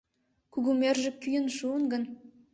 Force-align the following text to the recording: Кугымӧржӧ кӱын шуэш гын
Кугымӧржӧ 0.53 1.11
кӱын 1.21 1.45
шуэш 1.57 1.83
гын 1.91 2.03